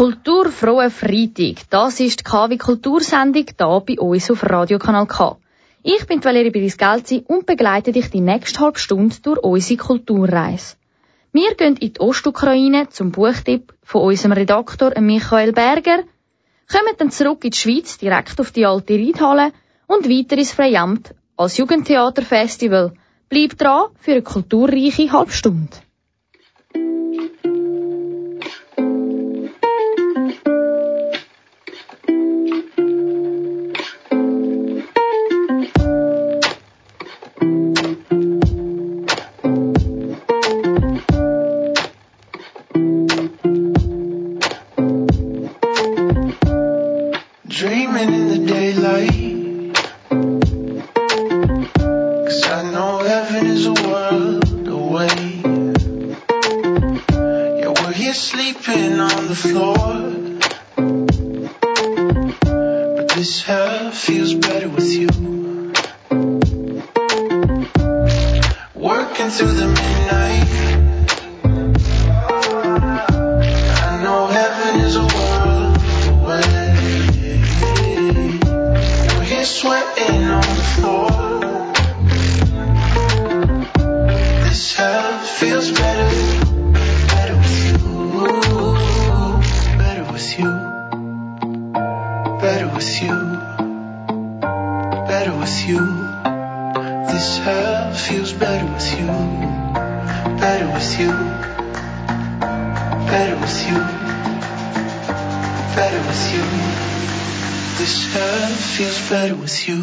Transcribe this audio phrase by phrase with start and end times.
[0.00, 1.68] Kulturfrohe Freitag.
[1.68, 5.36] Das ist die KW Kultursendung hier bei uns auf Radiokanal K.
[5.82, 10.76] Ich bin Valerie Birisgelzi und begleite dich die nächste halbe Stunde durch unsere Kulturreise.
[11.34, 15.98] Wir gehen in die Ostukraine zum Buchtipp von unserem Redaktor Michael Berger,
[16.72, 19.52] kommen dann zurück in die Schweiz direkt auf die alte Reithalle
[19.86, 22.94] und weiter ins Freiamt als Jugendtheaterfestival.
[23.28, 25.12] Bleib dran für eine kulturreiche
[53.44, 55.08] is a world away.
[57.58, 59.74] Yeah, we're here sleeping on the floor.
[62.96, 64.29] But this hell feels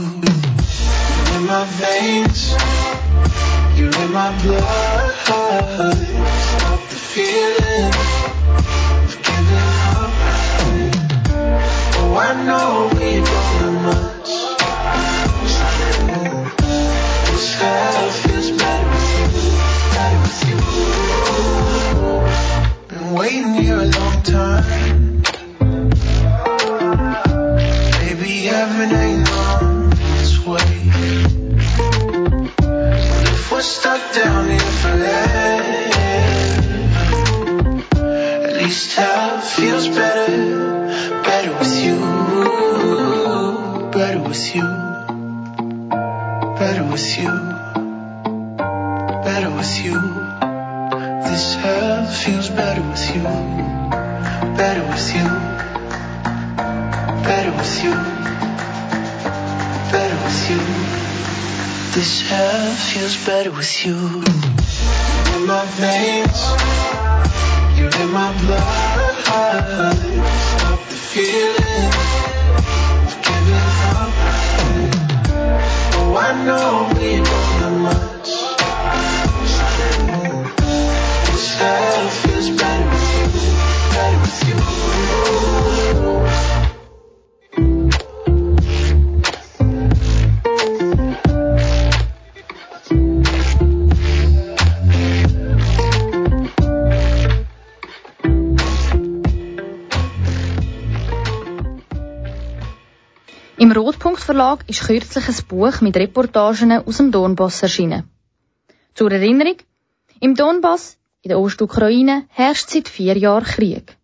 [0.07, 2.39] You're in my veins.
[3.77, 5.13] You're in my blood.
[5.25, 7.93] Stop the feeling.
[9.03, 10.11] Of giving up.
[11.99, 14.29] Oh, I know we don't do much.
[17.27, 19.27] This hell feels better with you.
[19.93, 20.57] Better with you.
[22.87, 24.96] Been waiting here a long time.
[57.57, 57.91] with you,
[59.91, 60.61] better with you.
[61.95, 63.97] This air feels better with you.
[65.35, 66.39] In my veins,
[67.77, 69.95] you're in my blood.
[70.53, 71.91] Stop the feeling
[73.07, 73.53] of giving
[73.95, 74.13] up.
[75.97, 77.56] Oh, I know we don't.
[104.17, 104.25] Halbstunde.
[104.25, 108.03] Verlag ist kürzlich ein Buch mit Reportagen aus dem Donbass erschienen.
[108.93, 109.57] Zur Erinnerung,
[110.19, 113.95] im Donbass, in der Ostukraine, herrscht seit vier Jahren Krieg.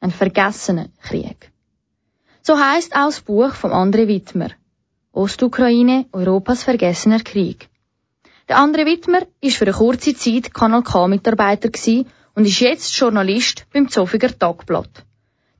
[0.00, 1.50] Ein vergessener Krieg.
[2.42, 4.50] So heißt auch das Buch vom André Wittmer.
[5.12, 7.68] Ostukraine, Europas vergessener Krieg.
[8.48, 11.70] Der André Wittmer ist für eine kurze Zeit Kanal K-Mitarbeiter
[12.34, 15.04] und ist jetzt Journalist beim Zofiger Tagblatt.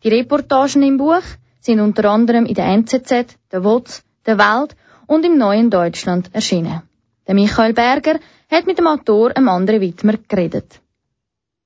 [0.02, 1.22] Die Reportagen im Buch
[1.60, 4.76] sind unter anderem in der NZZ, der WOTS, der Welt
[5.06, 6.82] und im Neuen Deutschland erschienen.
[7.26, 8.18] Der Michael Berger
[8.50, 10.80] hat mit dem Autor einem anderen Widmer geredet.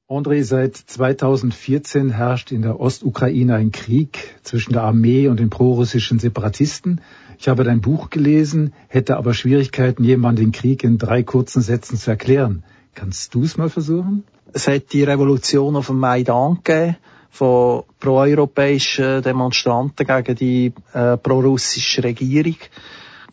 [0.06, 6.18] André, seit 2014 herrscht in der Ostukraine ein Krieg zwischen der Armee und den prorussischen
[6.18, 7.00] Separatisten.
[7.38, 11.96] Ich habe dein Buch gelesen, hätte aber Schwierigkeiten, jemandem den Krieg in drei kurzen Sätzen
[11.96, 12.64] zu erklären.
[12.94, 14.24] Kannst du es mal versuchen?
[14.52, 16.96] Es hat die Revolution auf dem Maidan gegeben
[17.34, 22.58] von proeuropäischen Demonstranten gegen die äh, prorussische Regierung.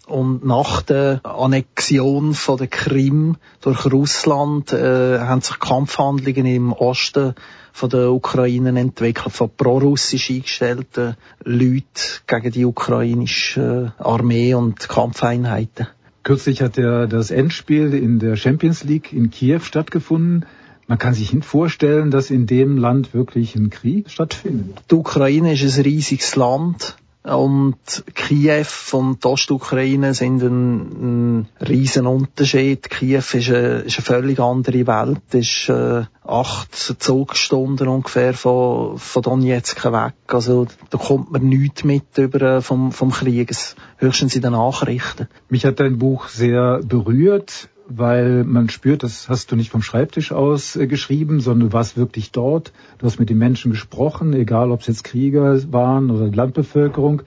[0.07, 7.36] Und nach der Annexion von der Krim durch Russland äh, haben sich Kampfhandlungen im Osten
[7.74, 11.83] von der Ukraine entwickelt, von prorussisch eingestellten Leuten
[12.25, 15.88] gegen die ukrainische Armee und Kampfeinheiten.
[16.24, 20.47] Kürzlich hat ja das Endspiel in der Champions League in Kiew stattgefunden.
[20.91, 24.77] Man kann sich nicht vorstellen, dass in dem Land wirklich ein Krieg stattfindet.
[24.91, 27.77] Die Ukraine ist ein riesiges Land und
[28.13, 32.89] Kiew und die Ostukraine sind ein, ein riesen Unterschied.
[32.89, 39.21] Kiew ist eine, ist eine völlig andere Welt, ist äh, acht Zugstunden ungefähr von, von
[39.21, 40.13] Donetsk weg.
[40.27, 43.55] Also da kommt man nichts mit über äh, vom, vom Krieg,
[43.95, 45.29] höchstens in den Nachrichten.
[45.47, 50.31] Mich hat dein Buch sehr berührt weil man spürt, das hast du nicht vom Schreibtisch
[50.31, 52.72] aus äh, geschrieben, sondern du warst wirklich dort.
[52.98, 57.24] Du hast mit den Menschen gesprochen, egal ob es jetzt Krieger waren oder Landbevölkerung.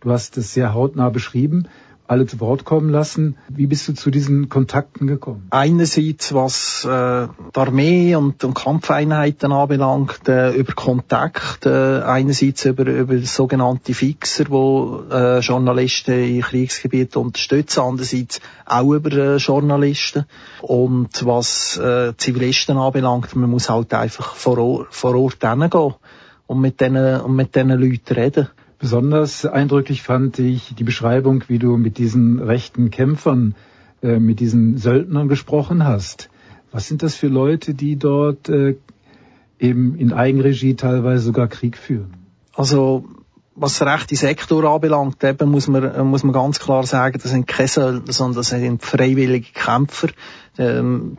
[0.00, 1.68] Du hast es sehr hautnah beschrieben
[2.08, 3.36] alle zu Wort kommen lassen.
[3.48, 5.46] Wie bist du zu diesen Kontakten gekommen?
[5.50, 12.86] Einerseits, was äh, die Armee und, und Kampfeinheiten anbelangt, äh, über Kontakt, äh, einerseits über,
[12.86, 20.24] über sogenannte Fixer, wo äh, Journalisten in Kriegsgebieten unterstützen, andererseits auch über äh, Journalisten.
[20.62, 25.94] Und was äh, Zivilisten anbelangt, man muss halt einfach vor, Ort, vor Ort hingehen
[26.46, 28.48] und mit diesen, und mit diesen Leuten reden.
[28.78, 33.54] Besonders eindrücklich fand ich die Beschreibung, wie du mit diesen rechten Kämpfern,
[34.02, 36.30] äh, mit diesen Söldnern gesprochen hast.
[36.70, 38.76] Was sind das für Leute, die dort äh,
[39.58, 42.14] eben in Eigenregie teilweise sogar Krieg führen?
[42.54, 43.04] Also
[43.56, 47.48] was der rechte Sektor anbelangt, eben muss man, muss man ganz klar sagen, das sind
[47.48, 50.08] keine Söldner, sondern das sind freiwillige Kämpfer.
[50.58, 51.18] Ähm,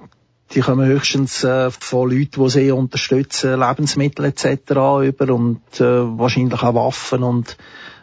[0.54, 4.72] die kommen höchstens äh, von Leuten, die sie unterstützen, Lebensmittel etc.
[5.04, 5.84] über und äh,
[6.18, 7.58] wahrscheinlich auch Waffen und,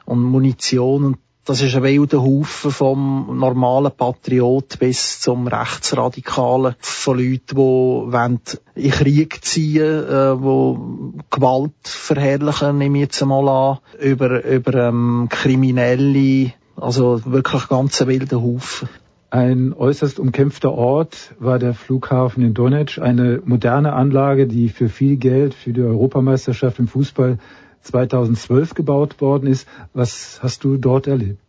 [0.04, 1.04] und Munition.
[1.04, 7.56] Und das ist ein wilder Haufen vom normalen Patriot bis zum Rechtsradikalen von Leuten, die
[7.56, 8.40] wollen
[8.75, 15.28] in Krieg ziehen, äh, die Gewalt verherrlichen, nehme ich jetzt einmal an, über, über ähm,
[15.31, 18.88] Kriminelle, also wirklich ganz ein wilder Haufen.
[19.31, 25.17] Ein äußerst umkämpfter Ort war der Flughafen in Donetsk, eine moderne Anlage, die für viel
[25.17, 27.38] Geld für die Europameisterschaft im Fußball
[27.82, 29.67] 2012 gebaut worden ist.
[29.94, 31.40] Was hast du dort erlebt?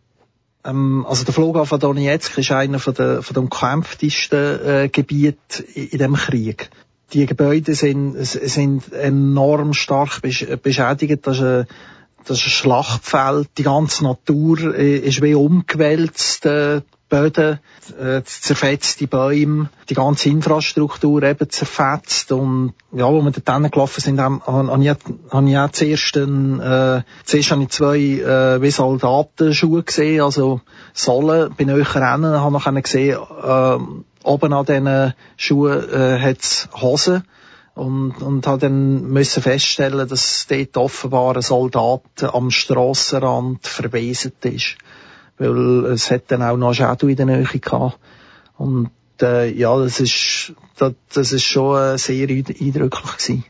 [0.65, 5.99] Ähm, also der Flughafen Donetsk ist einer von der, von der umkämpftesten äh, Gebiete in,
[5.99, 6.69] dem Krieg.
[7.13, 11.25] Die Gebäude sind, sind enorm stark beschädigt.
[11.27, 11.67] Das ist, ein,
[12.25, 13.49] das ist ein Schlachtfeld.
[13.57, 16.45] Die ganze Natur äh, ist wie umgewälzt.
[16.45, 17.59] Äh, Böden,
[17.97, 24.19] äh, zerfetzte Bäume, die ganze Infrastruktur eben zerfetzt und ja, wo wir dort gelaufen sind,
[24.19, 24.89] habe hab ich,
[25.29, 30.59] hab ich auch zuerst, einen, äh, zuerst habe ich zwei äh, wie Soldatenschuhe gesehen, also
[30.93, 33.77] Sohlen, bin ich rennen, habe noch gesehen, äh,
[34.23, 37.23] oben an diesen Schuhen äh, hat es Hosen
[37.73, 44.77] und, und habe dann müssen feststellen, dass dort offenbar ein Soldat am Strassenrand verwesend ist
[45.37, 47.97] weil es hat dann auch noch Shadow in der Nähe gehabt.
[48.57, 48.89] Und
[49.21, 53.43] äh, ja, das ist, das, das ist schon äh, sehr eindrücklich gewesen.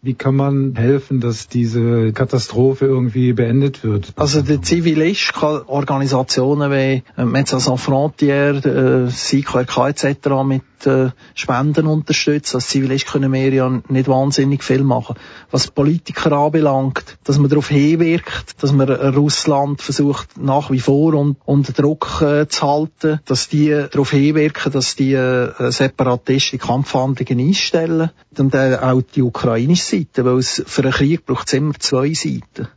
[0.00, 4.12] Wie kann man helfen, dass diese Katastrophe irgendwie beendet wird?
[4.14, 10.28] Also der Zivilist kann Organisationen wie äh, Médecins Sans Frontières, äh, CIKRK etc.
[10.46, 12.56] mit äh, Spenden unterstützen.
[12.56, 15.16] Als Zivilist können wir ja nicht wahnsinnig viel machen.
[15.50, 21.36] Was Politiker anbelangt, dass man darauf hinwirkt, dass man Russland versucht nach wie vor un
[21.44, 27.48] unter Druck äh, zu halten, dass die darauf hinwirken, dass die äh, Separatisten die Kampfhandlungen
[27.48, 31.74] einstellen und äh, auch die ukrainische Seite, weil es für einen Krieg braucht es immer
[31.78, 32.68] zwei Seiten.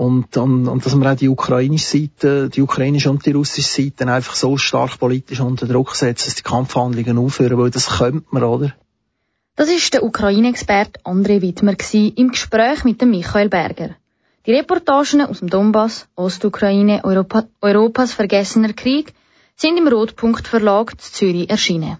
[0.00, 4.10] Und, und, und dass man auch die ukrainische Seite, die ukrainische und die russische Seite
[4.10, 8.44] einfach so stark politisch unter Druck setzt, dass die Kampfhandlungen aufhören, weil das könnte man,
[8.44, 8.72] oder?
[9.56, 13.90] Das ist der Ukraine-Experte André Wittmer im Gespräch mit dem Michael Berger.
[14.46, 19.12] Die Reportagen aus dem Donbass, Ostukraine, Europa, Europas vergessener Krieg
[19.54, 21.98] sind im Rotpunkt Verlag zu Zürich erschienen.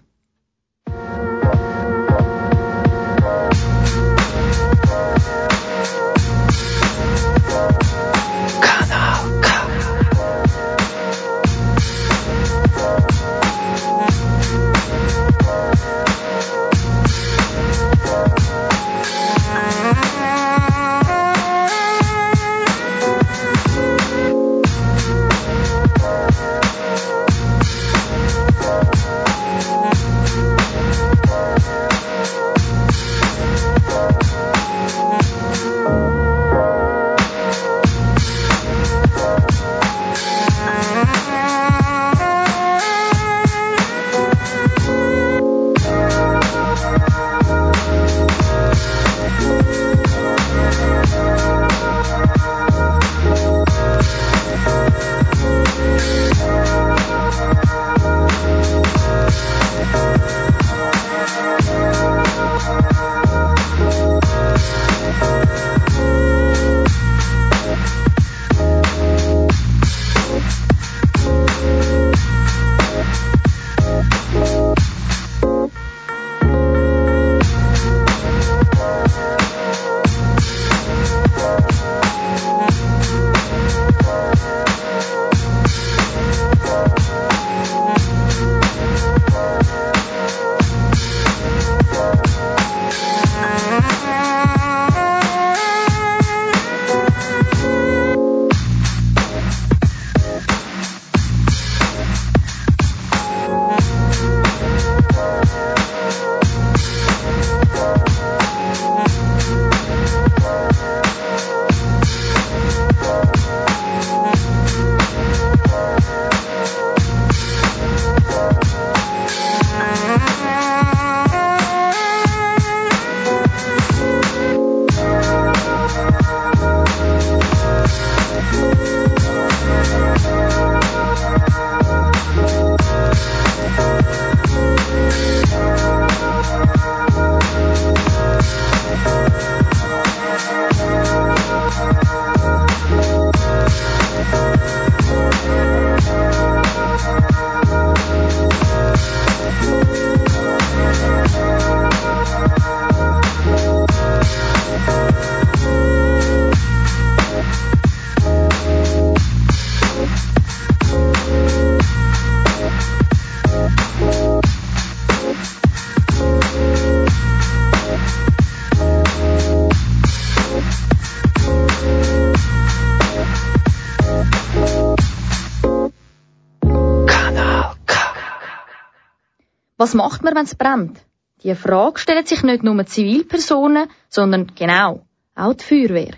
[179.81, 180.99] Was macht man, wenn es brennt?
[181.43, 186.13] Die Frage stellen sich nicht nur Zivilpersonen, sondern genau auch die Feuerwehr.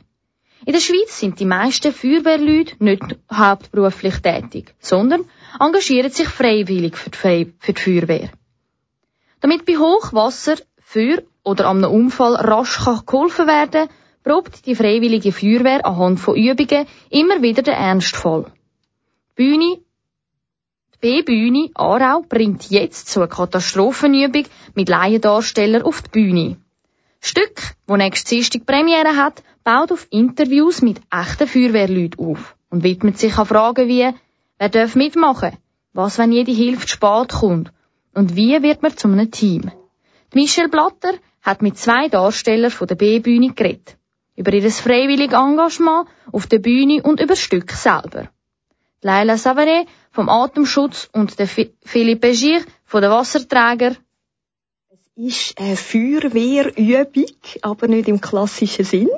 [0.65, 5.23] In der Schweiz sind die meisten Feuerwehrleute nicht hauptberuflich tätig, sondern
[5.61, 8.31] engagieren sich freiwillig für die, Feuerwehr.
[9.39, 13.87] Damit bei Hochwasser, Feuer oder einem Unfall rasch geholfen werden
[14.25, 18.51] probt die freiwillige Feuerwehr anhand von Übungen immer wieder den Ernstfall.
[19.35, 19.79] Bühne
[21.03, 26.55] B-Bühne Aarau bringt jetzt so eine Katastrophenübung mit Laiendarstellern auf die Bühne.
[27.19, 32.83] Das Stück, das nächste Dienstag Premiere hat, baut auf Interviews mit echten Feuerwehrleuten auf und
[32.83, 34.13] widmet sich an Fragen wie,
[34.57, 35.57] wer darf mitmachen?
[35.91, 37.73] Was, wenn jede Hilfe zu spät kommt?
[38.13, 39.73] Und wie wird man zu einem Team?
[40.31, 43.97] Die Michelle Blatter hat mit zwei Darstellern von der B-Bühne geredet.
[44.37, 48.29] Über ihr freiwilliges Engagement auf der Bühne und über das Stück selber.
[49.03, 53.95] Leila Savare vom Atemschutz und der Philippe Gier von den Wasserträger.
[55.15, 57.25] Es ist eine Feuerwehrübung,
[57.61, 59.09] aber nicht im klassischen Sinn.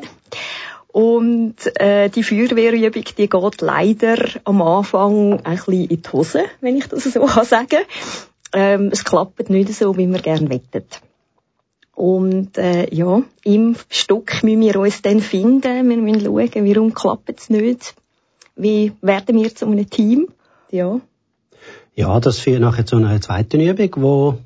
[0.88, 6.78] Und äh, die Feuerwehrübung, die geht leider am Anfang ein bisschen in die Hose, wenn
[6.78, 7.84] ich das so sagen kann.
[8.54, 11.02] Ähm, es klappt nicht so, wie wir gerne wettet.
[11.94, 15.90] Und äh, ja, im Stück müssen wir uns dann finden.
[15.90, 17.94] Wir müssen schauen, warum klappt es nicht.
[18.56, 20.28] Wie werden wir zu einem Team?
[20.72, 21.00] Ja.
[21.94, 24.38] Ja, das führt nachher zu einer zweiten Übung, wo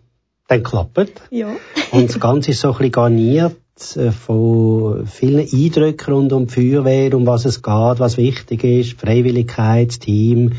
[0.47, 1.21] dann klappt.
[1.29, 1.55] Ja.
[1.91, 3.55] Und das Ganze ist so ein bisschen garniert
[3.95, 8.99] äh, von vielen Eindrücken rund um die Feuerwehr, um was es geht, was wichtig ist,
[8.99, 10.53] Freiwilligkeit, das Team,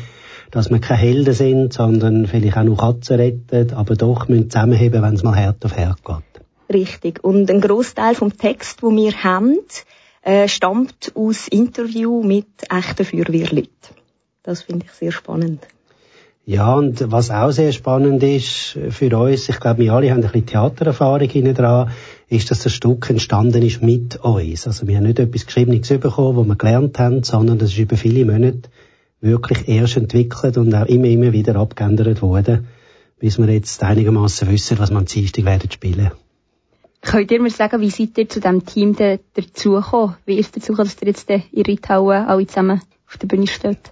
[0.51, 5.01] dass wir keine Helden sind, sondern vielleicht auch noch Katzen retten, aber doch müssen zusammenheben,
[5.01, 6.43] wenn es mal hart auf hart geht.
[6.73, 7.23] Richtig.
[7.23, 9.57] Und ein Großteil vom Text, wo wir haben,
[10.21, 13.95] äh, stammt aus Interview mit echten Feuerwehrleuten.
[14.43, 15.67] Das finde ich sehr spannend.
[16.45, 20.23] Ja, und was auch sehr spannend ist für uns, ich glaube, wir alle haben ein
[20.23, 21.91] bisschen Theatererfahrung hinten dran,
[22.29, 24.65] ist, dass das Stück entstanden ist mit uns.
[24.65, 27.95] Also wir haben nicht etwas Geschriebenes bekommen, wo wir gelernt haben, sondern das ist über
[27.95, 28.69] viele Monate
[29.21, 32.67] wirklich erst entwickelt und auch immer, immer wieder abgeändert worden,
[33.19, 36.11] bis wir jetzt einigermaßen wissen, was wir am Dienstag werden spielen.
[37.01, 40.17] Könnt ihr mir sagen, wie seid ihr zu diesem Team dazugekommen?
[40.25, 43.91] Wie ist es dazu dass ihr jetzt in Ritauen alle zusammen auf der Bühne steht?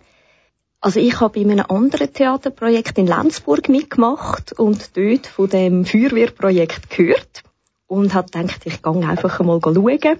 [0.80, 6.90] Also ich habe in einem anderen Theaterprojekt in Lenzburg mitgemacht und dort von dem Feuerwehrprojekt
[6.90, 7.44] gehört
[7.88, 10.20] und habe gedacht, ich gehe einfach mal schauen.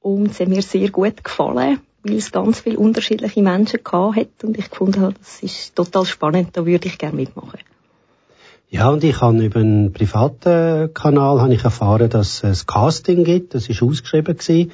[0.00, 4.44] Und es hat mir sehr gut gefallen, weil es ganz viele unterschiedliche Menschen gehabt hat
[4.44, 7.60] und ich gefunden habe, das ist total spannend, da würde ich gerne mitmachen.
[8.72, 13.52] Ja, und ich habe über einen privaten Kanal habe ich erfahren, dass es Casting gibt.
[13.54, 14.70] Das ist ausgeschrieben gewesen.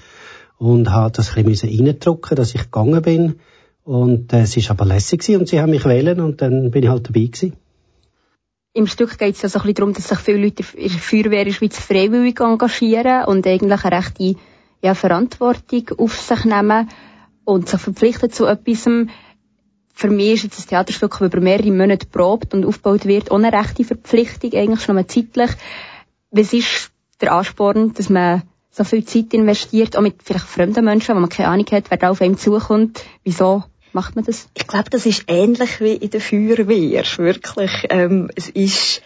[0.58, 3.40] Und habe das ein bisschen reindrücken, dass ich gegangen bin.
[3.84, 6.82] Und äh, es ist aber lässig gewesen und sie haben mich wählen und dann bin
[6.82, 7.54] ich halt dabei gewesen.
[8.74, 10.98] Im Stück geht es ja so ein bisschen darum, dass sich viele Leute in der
[10.98, 14.34] Feuerwehr in der Schweiz freiwillig engagieren und eigentlich eine rechte
[14.82, 16.90] ja, Verantwortung auf sich nehmen
[17.44, 18.86] und sich verpflichten zu etwas
[19.96, 23.50] für mich ist jetzt ein Theaterstück, das über mehrere Monate probt und aufgebaut wird, ohne
[23.50, 25.50] rechte Verpflichtung, eigentlich schon mal zeitlich.
[26.30, 26.90] Was ist
[27.22, 31.30] der Ansporn, dass man so viel Zeit investiert, auch mit vielleicht fremden Menschen, wo man
[31.30, 33.02] keine Ahnung hat, wer da auf einem zukommt?
[33.24, 34.48] Wieso macht man das?
[34.52, 37.86] Ich glaube, das ist ähnlich wie in der Feuerwehr, wirklich.
[37.88, 39.00] Ähm, es ist,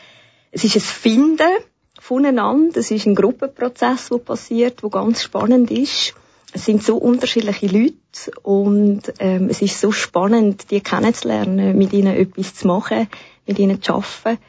[0.50, 1.56] es ist ein Finden
[2.00, 6.14] voneinander, es ist ein Gruppenprozess, der passiert, der ganz spannend ist
[6.52, 7.94] es sind so unterschiedliche Leute
[8.42, 13.08] und ähm, es ist so spannend, die kennenzulernen, mit ihnen etwas zu machen,
[13.46, 14.40] mit ihnen zu arbeiten.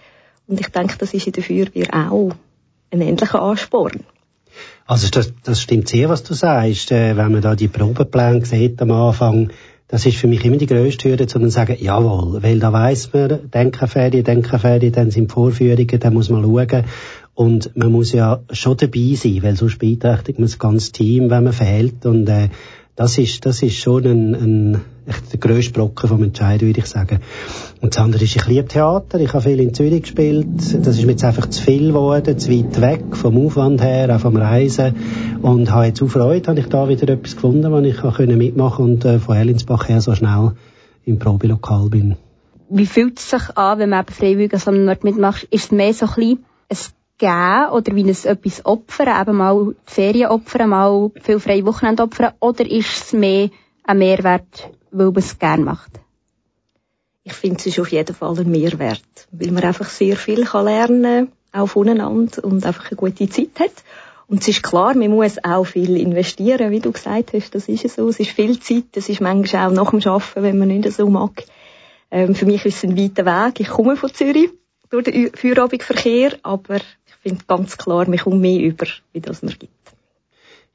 [0.48, 2.32] Und ich denke, das ist in der Feuerwehr auch
[2.92, 4.04] ein ähnlicher Ansporn.
[4.86, 6.92] Also das, das stimmt sehr, was du sagst.
[6.92, 9.52] Äh, wenn man da die Probepläne sieht am Anfang,
[9.88, 13.52] das ist für mich immer die grösste Hürde, zu sagen, jawohl, weil da weiss man,
[13.52, 16.86] Denkenferien, Denkenferien, dann sind Vorführungen, dann muss man schauen.
[17.34, 21.46] Und man muss ja schon dabei sein, weil sonst beeinträchtigt man das ganze Team, wenn
[21.46, 22.06] man fehlt.
[22.06, 22.50] Und äh,
[22.96, 26.86] das ist, das ist schon ein, ein echt der grösste Brocken vom Entscheiden, würde ich
[26.86, 27.20] sagen.
[27.82, 29.20] Und das andere ist, ich liebe Theater.
[29.20, 30.48] Ich habe viel in Zürich gespielt.
[30.58, 34.20] Das ist mir jetzt einfach zu viel geworden, zu weit weg vom Aufwand her, auch
[34.20, 34.96] vom Reisen.
[35.42, 38.86] Und habe jetzt auch Freude, habe ich da wieder etwas gefunden, wo ich auch mitmachen
[38.86, 40.52] und äh, von Erlinsbach her so schnell
[41.06, 42.18] im Probelokal bin.
[42.70, 45.44] Wie fühlt es sich an, wenn man eben freiwillig an so einem Ort mitmacht?
[45.50, 46.40] Ist es mehr so ein bisschen
[47.22, 52.34] geben oder wie es etwas opfern, eben mal Ferien opfern, mal viel freie Wochenende opfern,
[52.40, 53.50] oder ist es mehr
[53.84, 55.92] ein Mehrwert, weil man es gerne macht?
[57.24, 60.66] Ich finde, es ist auf jeden Fall ein Mehrwert, weil man einfach sehr viel kann
[60.66, 63.84] lernen kann, auch voneinander und einfach eine gute Zeit hat.
[64.28, 67.88] Und es ist klar, man muss auch viel investieren, wie du gesagt hast, das ist
[67.96, 68.08] so.
[68.10, 71.08] Es ist viel Zeit, es ist manchmal auch nach dem Arbeiten, wenn man nicht so
[71.10, 71.44] mag.
[72.10, 73.60] Ähm, für mich ist es ein weiter Weg.
[73.60, 74.50] Ich komme von Zürich
[74.90, 76.80] durch den Feierabendverkehr, aber
[77.22, 79.72] finde ganz klar, man kommt mehr über, wie das man gibt.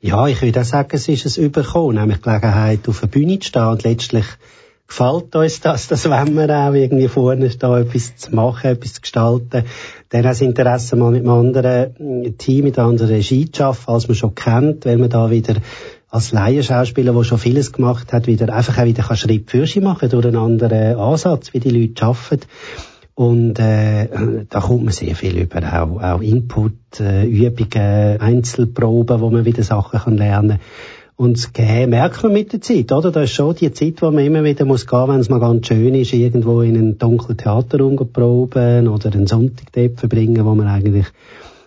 [0.00, 3.38] Ja, ich würde auch sagen, es ist ein Überkommen, nämlich die Gelegenheit, auf der Bühne
[3.38, 4.26] zu stehen und letztlich
[4.86, 9.00] gefällt uns das, dass wenn wir auch irgendwie vorne stehen, etwas zu machen, etwas zu
[9.00, 9.64] gestalten,
[10.10, 13.90] dann auch das Interesse mal mit einem anderen Team, mit einer anderen Regie zu arbeiten,
[13.90, 15.56] als man schon kennt, weil man da wieder
[16.08, 20.08] als Laienschauspieler, der schon vieles gemacht hat, wieder einfach auch wieder Schritt für sich machen
[20.08, 22.46] durch einen anderen Ansatz, wie die Leute arbeiten.
[23.16, 29.30] Und äh, da kommt man sehr viel über, auch, auch Input, äh, Übungen, Einzelproben, wo
[29.30, 30.60] man wieder Sachen kann lernen
[31.16, 33.10] und das Gehen merkt man mit der Zeit, oder?
[33.10, 35.66] Da ist schon die Zeit, wo man immer wieder muss gehen, wenn es mal ganz
[35.66, 40.68] schön ist, irgendwo in einen dunklen Theaterraum proben oder einen Sonntag dort verbringen, wo man
[40.68, 41.06] eigentlich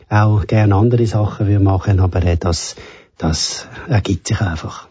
[0.08, 2.76] auch gerne andere Sachen will machen, aber äh, das,
[3.18, 4.88] das ergibt sich einfach.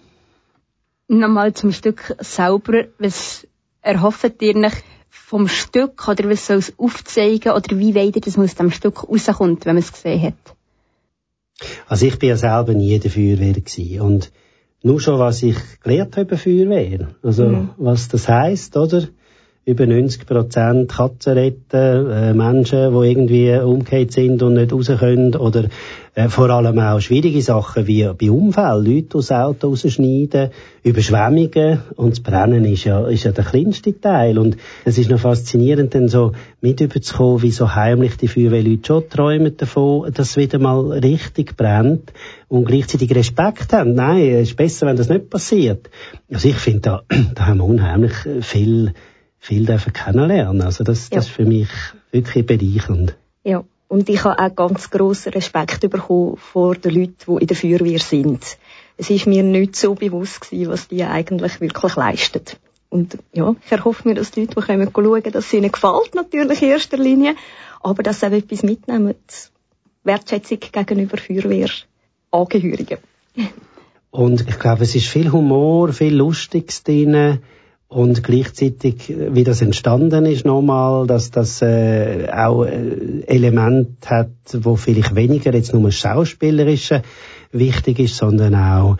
[1.07, 3.47] Nochmal zum Stück selber, was
[3.81, 8.39] erhofft ihr nicht vom Stück oder was soll es aufzeigen oder wie weit ihr das
[8.39, 10.57] aus dem Stück rauskommt, wenn man es gesehen hat?
[11.87, 14.33] Also ich bin ja selber nie in der Feuerwehr gewesen und
[14.83, 17.09] nur schon, was ich gelernt habe über Feuerwehr.
[17.23, 17.71] Also, mhm.
[17.79, 19.09] was das heisst, oder?
[19.69, 25.37] Über 90 Prozent Katzen retten, äh, Menschen, die irgendwie umgekehrt sind und nicht raus können,
[25.37, 25.65] oder
[26.15, 30.49] äh, vor allem auch schwierige Sachen wie bei Unfällen, Leute aus Auto rausschneiden,
[30.83, 35.21] Überschwemmungen und das Brennen ist ja, ist ja der kleinste Teil und es ist noch
[35.21, 40.37] faszinierend, dann so mit überzukommen, wie so heimlich die Feuerwehrleute schon träumen davon, dass es
[40.39, 42.13] wieder mal richtig brennt
[42.49, 43.93] und gleichzeitig Respekt haben.
[43.93, 45.91] Nein, es ist besser, wenn das nicht passiert.
[46.33, 47.03] Also ich finde, da,
[47.35, 48.95] da haben wir unheimlich viel,
[49.39, 50.63] viel dürfen kennenlernen.
[50.63, 51.17] Also das, ja.
[51.17, 51.69] das ist für mich
[52.11, 53.17] wirklich bereichernd.
[53.45, 53.65] Ja.
[53.89, 57.99] Und ich habe auch ganz grossen Respekt bekommen vor den Leuten, die in der Feuerwehr
[57.99, 58.59] sind.
[58.99, 62.43] Es ist mir nicht so bewusst gewesen, was die eigentlich wirklich leisten.
[62.91, 66.15] Und ja, ich erhoffe mir, dass die Leute, die kommen, schauen, dass es ihnen gefällt,
[66.15, 67.35] natürlich in erster Linie,
[67.81, 69.15] aber dass sie auch etwas mitnehmen,
[70.05, 72.99] Wertschätzung gegenüber Feuerwehrangehörigen.
[74.11, 77.41] Und ich glaube, es ist viel Humor, viel Lustiges drin
[77.89, 84.77] und gleichzeitig, wie das entstanden ist nochmal, dass das äh, auch äh, Element hat, wo
[84.77, 87.03] vielleicht weniger jetzt nur schauspielerische
[87.51, 88.99] wichtig ist, sondern auch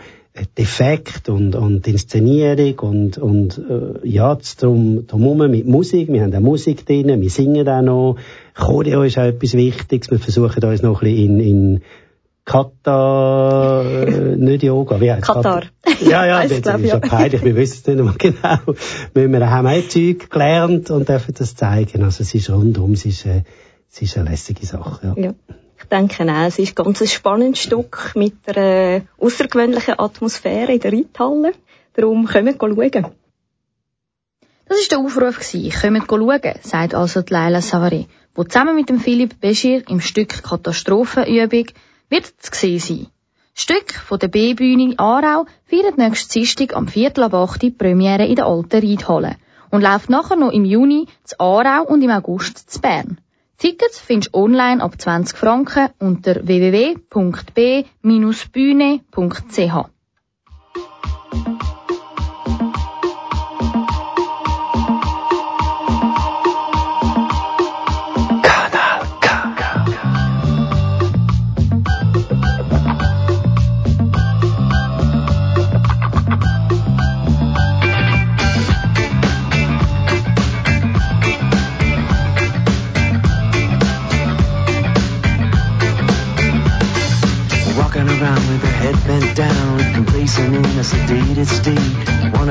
[0.57, 6.11] Defekt und, und Inszenierung und, und äh, ja, drum, drum mit Musik.
[6.11, 8.15] Wir haben auch Musik drin, wir singen auch noch.
[8.55, 10.09] Choreo ist auch etwas Wichtiges.
[10.09, 11.81] Wir versuchen uns noch ein bisschen in, in
[12.49, 15.65] Kata, äh, nicht Yoga, wie heißt Katar.
[16.01, 18.73] Ja, ja, das, das ist ja peinlich, wir wissen es nicht mehr genau.
[19.13, 22.03] Wir haben auch Zeug gelernt und dürfen das zeigen.
[22.03, 23.43] Also es ist rundum, es ist, äh,
[23.91, 25.13] es ist eine lässige Sache.
[25.15, 25.23] Ja.
[25.25, 25.33] ja.
[25.77, 30.91] Ich denke auch, es ist ganz ein spannendes Stück mit einer außergewöhnlichen Atmosphäre in der
[30.91, 31.51] Reithalle.
[31.93, 33.05] Darum kommen wir schauen.
[34.67, 35.35] Das war der Aufruf.
[35.81, 40.41] Kommt schauen, sagt also die Leila Savary, die zusammen mit dem Philipp Beschir im Stück
[40.41, 41.67] Katastrophenübung
[42.09, 43.07] wird zu sehen sein.
[43.53, 48.35] Stück von der B-Bühne Aarau feiert nächstes Dienstag am Viertel ab 8 die Premiere in
[48.35, 49.35] der alten Reithalle
[49.69, 53.19] und läuft nachher noch im Juni zu Aarau und im August zu Bern.
[53.57, 56.99] Tickets findest du online ab 20 Franken unter www.b-bühne.ch.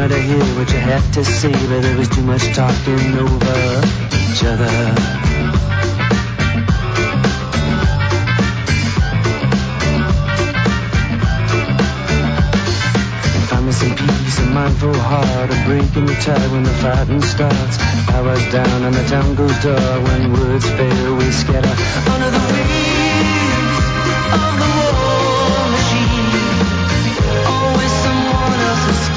[0.09, 3.81] to hear what you had to say, but there was too much talking over
[4.17, 4.73] each other.
[13.49, 17.77] Some peace, a mindful heart, a break in the tide when the fighting starts.
[18.07, 21.75] Powers down and the town goes dark when words fail, we scatter
[22.13, 23.85] under the wings
[24.33, 25.18] of the war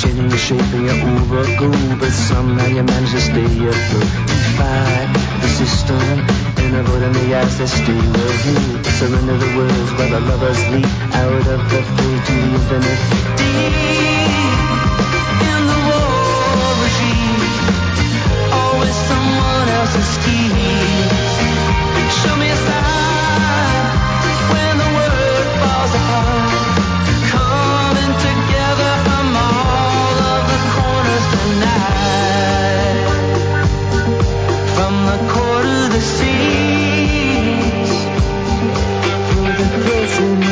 [0.00, 4.10] else's the shape of your overgo, but somehow you manage to stay afloat.
[4.28, 5.08] You fight
[5.40, 6.00] the system
[6.60, 8.84] and avoiding the eyes that stay well here.
[8.98, 13.00] Surrender the words while the lovers leap out of the fate to the infinite.
[13.40, 13.76] Deep
[15.52, 17.42] in the war regime,
[18.52, 20.79] always someone else's scheme.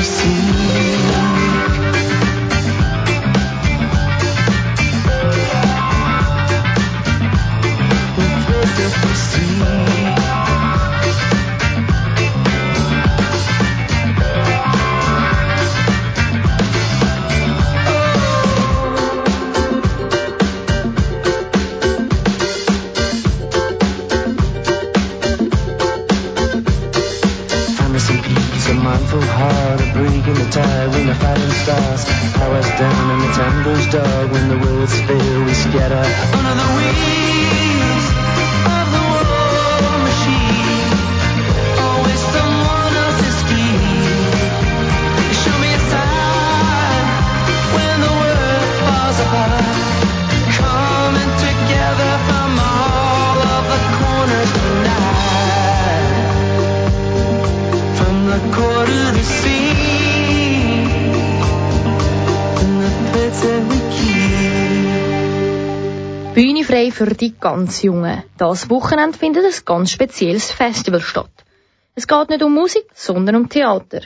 [0.08, 0.47] See.
[31.68, 32.04] stars.
[32.36, 34.32] I was down in the tumbles, dark.
[34.32, 36.04] when the wolves fear we scatter
[36.36, 38.17] under the wings.
[66.90, 68.22] Frei für die ganz Jungen.
[68.36, 71.30] Das Wochenende findet ein ganz spezielles Festival statt.
[71.94, 74.02] Es geht nicht um Musik, sondern um Theater.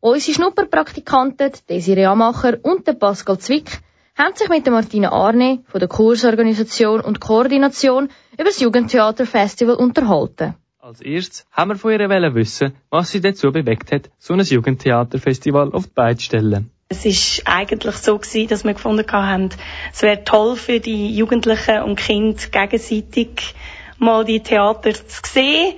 [0.00, 3.80] Unsere Schnupperpraktikanten, Desiree Amacher und Pascal Zwick,
[4.16, 10.54] haben sich mit der Martina Arne von der Kursorganisation und Koordination über das Jugendtheaterfestival unterhalten.
[10.78, 15.72] Als erstes haben wir von ihr wissen, was sie dazu bewegt hat, so ein Jugendtheaterfestival
[15.72, 16.70] auf die Beine zu stellen.
[16.92, 19.48] Es ist eigentlich so gewesen, dass wir gefunden haben,
[19.94, 23.54] es wäre toll für die Jugendlichen und Kinder gegenseitig
[23.96, 25.74] mal die Theater zu sehen.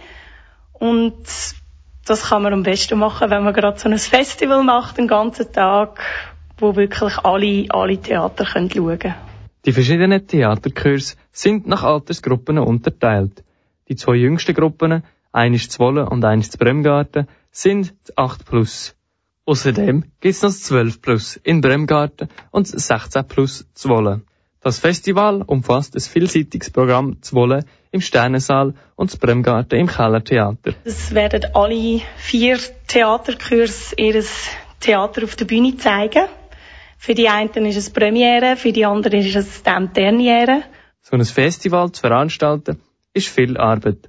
[0.72, 1.14] Und
[2.04, 5.52] das kann man am besten machen, wenn man gerade so ein Festival macht, den ganzen
[5.52, 6.00] Tag,
[6.58, 9.14] wo wirklich alle, alle Theater können schauen können.
[9.66, 13.44] Die verschiedenen Theaterkurse sind nach Altersgruppen unterteilt.
[13.88, 18.96] Die zwei jüngsten Gruppen, eines zu Wolle und eines zu Bremgarten, sind die 8 plus.
[19.46, 24.22] Außerdem gibt's noch das 12 plus in Bremgarten und das 16 plus zu Wolle.
[24.60, 30.72] Das Festival umfasst ein vielseitiges Programm zu Wolle im Sternensaal und das Bremgarten im Kellertheater.
[30.84, 34.24] Es werden alle vier Theaterkurse ihr
[34.80, 36.24] Theater auf der Bühne zeigen.
[36.96, 40.62] Für die einen ist es Premiere, für die anderen ist es dann Derniere.
[41.02, 42.80] So ein Festival zu veranstalten,
[43.12, 44.08] ist viel Arbeit.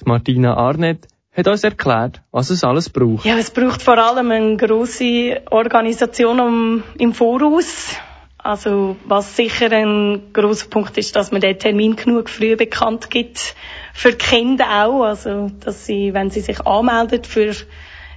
[0.00, 3.24] Die Martina Arnett hat uns erklärt, was es alles braucht.
[3.24, 7.94] Ja, es braucht vor allem eine grosse Organisation im Voraus.
[8.38, 13.54] Also, was sicher ein grosser Punkt ist, dass man den Termin genug früh bekannt gibt.
[13.92, 15.02] Für die Kinder auch.
[15.02, 17.52] Also, dass sie, wenn sie sich anmelden für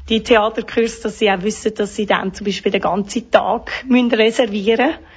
[0.10, 4.88] die Theaterkurs, dass sie auch wissen, dass sie dann zum Beispiel den ganzen Tag reservieren
[4.88, 5.11] müssen.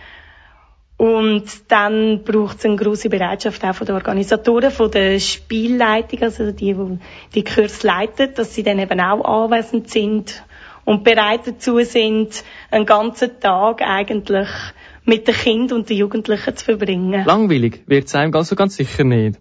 [0.96, 6.52] Und dann braucht es eine grosse Bereitschaft auch von den Organisatoren, von der Spielleitung, also
[6.52, 6.98] die, die
[7.35, 10.44] die Kurs leiten, dass sie dann eben auch anwesend sind
[10.85, 14.48] und bereit dazu sind, einen ganzen Tag eigentlich
[15.04, 17.24] mit den Kindern und den Jugendlichen zu verbringen.
[17.24, 19.40] Langweilig wird's einem also ganz sicher nicht.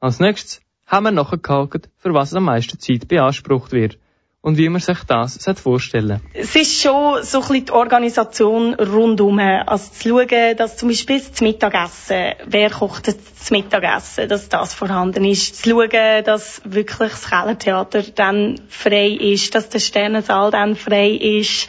[0.00, 3.98] Als nächstes haben wir nachgehakt, für was am meisten Zeit beansprucht wird
[4.42, 9.38] und wie man sich das vorstellen Es ist schon so ein bisschen die Organisation rundum.
[9.38, 15.24] Also zu schauen, dass zum Beispiel das Mittagessen, wer kocht das Mittagessen, dass das vorhanden
[15.24, 15.62] ist.
[15.62, 21.68] Zu schauen, dass wirklich das Kellertheater dann frei ist, dass der Sternensaal dann frei ist,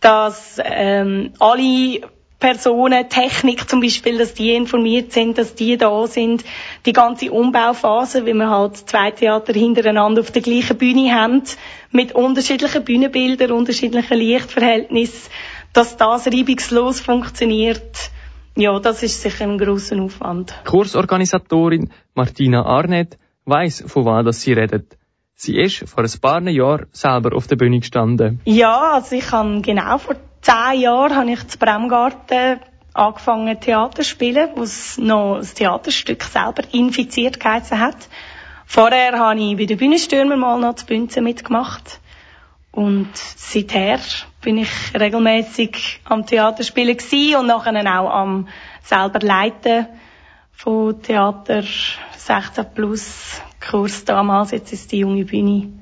[0.00, 2.02] dass ähm, alle
[2.44, 6.44] Personen, Technik zum Beispiel, dass die informiert sind, dass die da sind.
[6.84, 11.42] Die ganze Umbauphase, wie wir halt zwei Theater hintereinander auf der gleichen Bühne haben,
[11.90, 15.30] mit unterschiedlichen Bühnenbildern, unterschiedlichen Lichtverhältnissen,
[15.72, 18.10] dass das reibungslos funktioniert.
[18.56, 20.54] Ja, das ist sicher ein grosser Aufwand.
[20.66, 24.98] Kursorganisatorin Martina Arnett weiss, von was das sie redet.
[25.34, 28.42] Sie ist vor ein paar Jahren selber auf der Bühne gestanden.
[28.44, 32.60] Ja, also ich habe genau vor zehn Jahren habe ich zu Bremgarten
[32.92, 37.96] angefangen Theater zu spielen, wo es noch das Theaterstück selber infiziert geheißen hat.
[38.66, 42.00] Vorher habe ich bei den Bühnenstürmer mal noch zu Bünzen mitgemacht.
[42.70, 44.00] Und seither
[44.42, 48.48] bin ich regelmäßig am Theaterspielen gewesen und nachher auch am
[48.82, 49.86] selber Leiten
[50.52, 51.62] von Theater
[52.16, 55.72] 16 plus Kurs damals, jetzt ist die junge Bühne.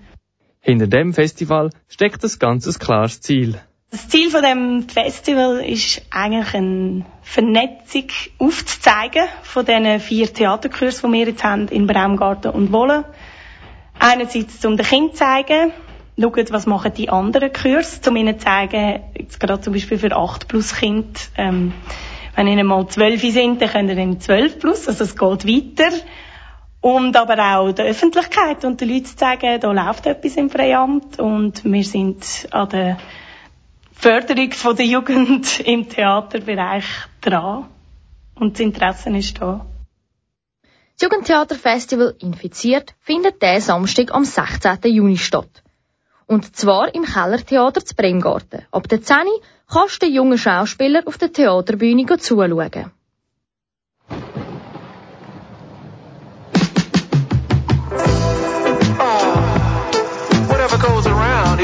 [0.60, 3.60] Hinter dem Festival steckt ein ganz klares Ziel.
[3.92, 8.06] Das Ziel von dem Festival ist eigentlich eine Vernetzung
[8.38, 13.04] aufzuzeigen von diesen vier Theaterkursen, die wir jetzt haben in Braumgarten und Wolle.
[13.98, 15.72] Einerseits, um den Kindern zu zeigen,
[16.18, 20.16] schauen, was machen die anderen Kurse, um ihnen zu zeigen, jetzt gerade zum Beispiel für
[20.16, 21.74] 8 plus Kind, ähm,
[22.34, 25.94] wenn ihnen mal 12 sind, dann können ihnen 12 plus, also es geht weiter.
[26.80, 31.18] Und aber auch der Öffentlichkeit und den Leuten zu sagen, da läuft etwas im Freiamt
[31.18, 32.96] und wir sind an der
[33.92, 36.84] Förderung von der Jugend im Theaterbereich
[37.20, 37.68] dran.
[38.34, 39.66] Und das Interesse ist da.
[40.62, 44.78] Das Jugendtheaterfestival Infiziert findet diesen Samstag am 16.
[44.84, 45.62] Juni statt.
[46.26, 48.62] Und zwar im Kellertheater zu Bremgarten.
[48.70, 49.16] Ab der 10
[49.68, 52.90] kannst du den jungen Schauspieler auf der Theaterbühne zuschauen.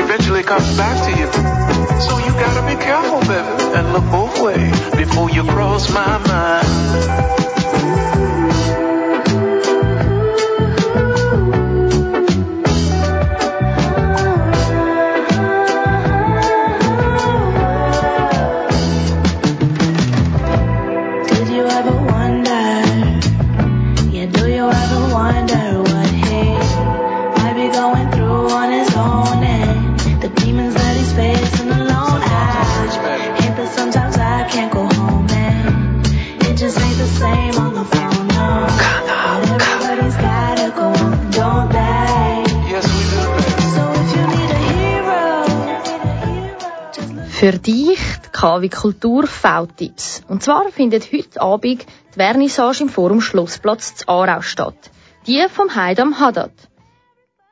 [0.01, 1.27] Eventually comes back to you.
[2.01, 7.69] So you gotta be careful, baby, and look both ways before you cross my mind.
[21.29, 22.67] Did you ever wonder?
[24.15, 26.43] Yeah, do you ever wonder what he
[27.39, 29.68] might be going through on his own and
[47.39, 50.23] Für dich die KW Kultur V-Tipps.
[50.27, 54.91] Und zwar findet heute Abend die Vernissage im Forum Schlossplatz zu Aarau statt.
[55.29, 56.51] Die vom Heidam Haddad.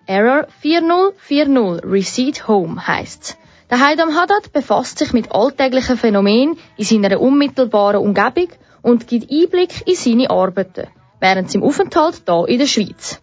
[0.06, 3.36] Error 4040 Receipt Home heisst's.
[3.68, 8.48] Der Heidam Haddad befasst sich mit alltäglichen Phänomenen in seiner unmittelbaren Umgebung
[8.82, 10.86] und gibt Einblick in seine Arbeiten
[11.18, 13.20] während seinem Aufenthalt hier in der Schweiz.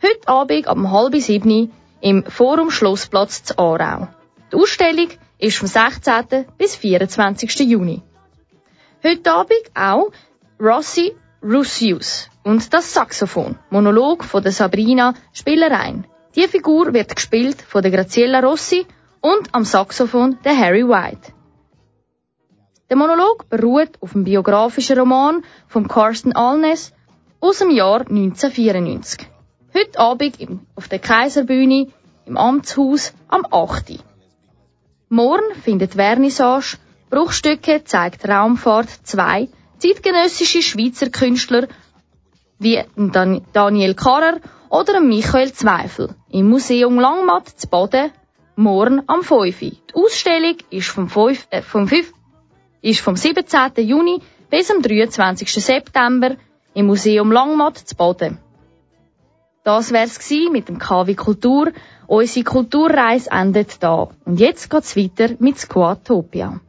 [0.00, 4.06] Heute Abend um halb sieben im Forum Schlossplatz zu Aarau.
[4.52, 6.46] Die Ausstellung ist vom 16.
[6.56, 7.58] bis 24.
[7.60, 8.02] Juni.
[9.02, 10.12] Heute Abend auch
[10.60, 11.12] Rossi
[11.42, 16.06] Russius und das Saxophon, Monolog von der Sabrina Spielerein.
[16.36, 18.86] Die Figur wird gespielt von der Graziella Rossi
[19.20, 21.32] und am Saxophon der Harry White.
[22.88, 26.92] Der Monolog beruht auf dem biografischen Roman von Carsten Alnes
[27.40, 29.26] aus dem Jahr 1994.
[29.74, 30.36] Heute Abend
[30.76, 31.88] auf der Kaiserbühne
[32.26, 33.98] im Amtshaus am 8.
[35.08, 36.78] Morgen findet Vernissage
[37.10, 41.66] Bruchstücke zeigt Raumfahrt 2 zeitgenössische Schweizer Künstler
[42.60, 44.40] wie Dan Daniel Karrer
[44.70, 48.12] oder Michael Zweifel im Museum Langmatt zu Boden
[48.54, 49.58] morgen am 5.
[49.58, 52.12] Die Ausstellung ist vom, 5, äh, vom, 5,
[52.80, 53.72] ist vom 17.
[53.78, 55.52] Juni bis am 23.
[55.52, 56.36] September
[56.74, 58.38] im Museum Langmatt zu Boden.
[59.64, 61.72] Das wär's gsi mit dem KW Kultur.
[62.06, 64.08] Unsere Kulturreise endet da.
[64.24, 66.60] Und jetzt geht's weiter mit Squatopia.